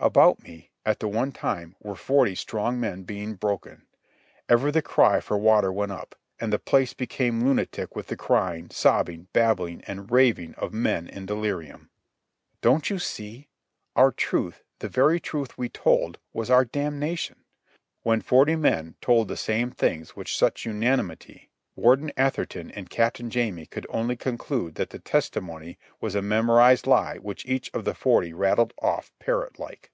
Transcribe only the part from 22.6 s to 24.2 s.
and Captain Jamie could only